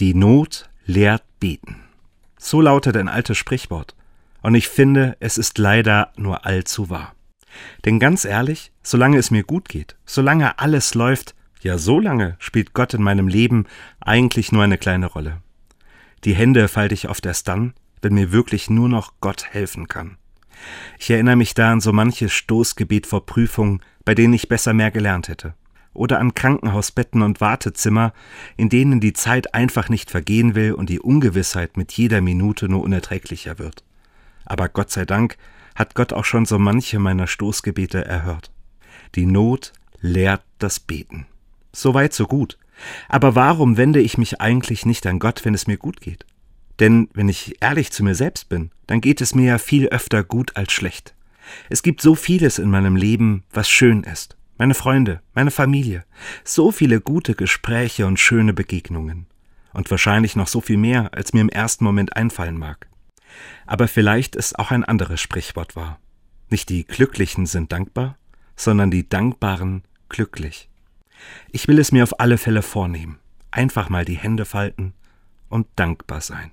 Die 0.00 0.14
Not 0.14 0.70
lehrt 0.86 1.24
beten. 1.40 1.76
So 2.38 2.62
lautet 2.62 2.96
ein 2.96 3.08
altes 3.08 3.36
Sprichwort. 3.36 3.94
Und 4.40 4.54
ich 4.54 4.66
finde, 4.66 5.14
es 5.20 5.36
ist 5.36 5.58
leider 5.58 6.10
nur 6.16 6.46
allzu 6.46 6.88
wahr. 6.88 7.14
Denn 7.84 7.98
ganz 7.98 8.24
ehrlich, 8.24 8.72
solange 8.82 9.18
es 9.18 9.30
mir 9.30 9.42
gut 9.42 9.68
geht, 9.68 9.96
solange 10.06 10.58
alles 10.58 10.94
läuft, 10.94 11.34
ja 11.60 11.76
so 11.76 12.00
lange 12.00 12.36
spielt 12.38 12.72
Gott 12.72 12.94
in 12.94 13.02
meinem 13.02 13.28
Leben 13.28 13.66
eigentlich 14.00 14.52
nur 14.52 14.62
eine 14.62 14.78
kleine 14.78 15.04
Rolle. 15.04 15.42
Die 16.24 16.34
Hände 16.34 16.68
falte 16.68 16.94
ich 16.94 17.10
oft 17.10 17.26
erst 17.26 17.48
dann, 17.48 17.74
wenn 18.00 18.14
mir 18.14 18.32
wirklich 18.32 18.70
nur 18.70 18.88
noch 18.88 19.12
Gott 19.20 19.44
helfen 19.50 19.86
kann. 19.86 20.16
Ich 20.98 21.10
erinnere 21.10 21.36
mich 21.36 21.52
da 21.52 21.72
an 21.72 21.82
so 21.82 21.92
manches 21.92 22.32
Stoßgebet 22.32 23.06
vor 23.06 23.26
Prüfungen, 23.26 23.82
bei 24.06 24.14
denen 24.14 24.32
ich 24.32 24.48
besser 24.48 24.72
mehr 24.72 24.90
gelernt 24.90 25.28
hätte 25.28 25.54
oder 26.00 26.18
an 26.18 26.32
Krankenhausbetten 26.34 27.20
und 27.20 27.42
Wartezimmer, 27.42 28.14
in 28.56 28.70
denen 28.70 29.00
die 29.00 29.12
Zeit 29.12 29.52
einfach 29.52 29.90
nicht 29.90 30.10
vergehen 30.10 30.54
will 30.54 30.72
und 30.72 30.88
die 30.88 30.98
Ungewissheit 30.98 31.76
mit 31.76 31.92
jeder 31.92 32.22
Minute 32.22 32.70
nur 32.70 32.82
unerträglicher 32.82 33.58
wird. 33.58 33.84
Aber 34.46 34.70
Gott 34.70 34.90
sei 34.90 35.04
Dank 35.04 35.36
hat 35.74 35.94
Gott 35.94 36.14
auch 36.14 36.24
schon 36.24 36.46
so 36.46 36.58
manche 36.58 36.98
meiner 36.98 37.26
Stoßgebete 37.26 38.02
erhört. 38.02 38.50
Die 39.14 39.26
Not 39.26 39.74
lehrt 40.00 40.42
das 40.58 40.80
Beten. 40.80 41.26
So 41.70 41.92
weit, 41.92 42.14
so 42.14 42.26
gut. 42.26 42.56
Aber 43.10 43.34
warum 43.34 43.76
wende 43.76 44.00
ich 44.00 44.16
mich 44.16 44.40
eigentlich 44.40 44.86
nicht 44.86 45.06
an 45.06 45.18
Gott, 45.18 45.44
wenn 45.44 45.52
es 45.52 45.66
mir 45.66 45.76
gut 45.76 46.00
geht? 46.00 46.24
Denn 46.78 47.10
wenn 47.12 47.28
ich 47.28 47.56
ehrlich 47.60 47.92
zu 47.92 48.02
mir 48.04 48.14
selbst 48.14 48.48
bin, 48.48 48.70
dann 48.86 49.02
geht 49.02 49.20
es 49.20 49.34
mir 49.34 49.44
ja 49.44 49.58
viel 49.58 49.88
öfter 49.88 50.24
gut 50.24 50.56
als 50.56 50.72
schlecht. 50.72 51.14
Es 51.68 51.82
gibt 51.82 52.00
so 52.00 52.14
vieles 52.14 52.58
in 52.58 52.70
meinem 52.70 52.96
Leben, 52.96 53.44
was 53.52 53.68
schön 53.68 54.02
ist 54.02 54.38
meine 54.60 54.74
Freunde, 54.74 55.22
meine 55.32 55.50
Familie, 55.50 56.04
so 56.44 56.70
viele 56.70 57.00
gute 57.00 57.34
Gespräche 57.34 58.06
und 58.06 58.20
schöne 58.20 58.52
Begegnungen. 58.52 59.24
Und 59.72 59.90
wahrscheinlich 59.90 60.36
noch 60.36 60.48
so 60.48 60.60
viel 60.60 60.76
mehr, 60.76 61.14
als 61.14 61.32
mir 61.32 61.40
im 61.40 61.48
ersten 61.48 61.82
Moment 61.82 62.14
einfallen 62.14 62.58
mag. 62.58 62.86
Aber 63.66 63.88
vielleicht 63.88 64.36
ist 64.36 64.58
auch 64.58 64.70
ein 64.70 64.84
anderes 64.84 65.18
Sprichwort 65.18 65.76
wahr. 65.76 65.98
Nicht 66.50 66.68
die 66.68 66.84
Glücklichen 66.84 67.46
sind 67.46 67.72
dankbar, 67.72 68.18
sondern 68.54 68.90
die 68.90 69.08
Dankbaren 69.08 69.82
glücklich. 70.10 70.68
Ich 71.52 71.66
will 71.66 71.78
es 71.78 71.90
mir 71.90 72.02
auf 72.02 72.20
alle 72.20 72.36
Fälle 72.36 72.60
vornehmen, 72.60 73.18
einfach 73.50 73.88
mal 73.88 74.04
die 74.04 74.18
Hände 74.18 74.44
falten 74.44 74.92
und 75.48 75.68
dankbar 75.76 76.20
sein. 76.20 76.50